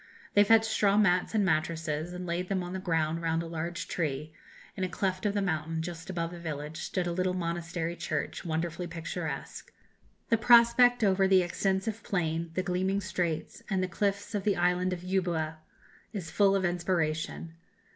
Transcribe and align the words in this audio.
They 0.33 0.43
fetched 0.43 0.65
straw 0.65 0.97
mats 0.97 1.35
and 1.35 1.45
mattresses, 1.45 2.11
and 2.11 2.25
laid 2.25 2.49
them 2.49 2.63
on 2.63 2.73
the 2.73 2.79
ground 2.79 3.21
round 3.21 3.43
a 3.43 3.45
large 3.45 3.87
tree.... 3.87 4.33
In 4.75 4.83
a 4.83 4.89
cleft 4.89 5.27
of 5.27 5.35
the 5.35 5.43
mountain, 5.43 5.83
just 5.83 6.09
above 6.09 6.31
the 6.31 6.39
village, 6.39 6.77
stood 6.79 7.05
a 7.05 7.11
little 7.11 7.35
monastery 7.35 7.95
church, 7.95 8.43
wonderfully 8.43 8.87
picturesque. 8.87 9.71
The 10.29 10.39
prospect 10.39 11.03
over 11.03 11.27
the 11.27 11.43
extensive 11.43 12.01
plain, 12.01 12.49
the 12.55 12.63
gleaming 12.63 12.99
straits, 12.99 13.61
and 13.69 13.83
the 13.83 13.87
cliffs 13.87 14.33
of 14.33 14.43
the 14.43 14.57
island 14.57 14.91
of 14.91 15.03
Euboea, 15.03 15.57
is 16.13 16.31
full 16.31 16.55
of 16.55 16.65
inspiration. 16.65 17.53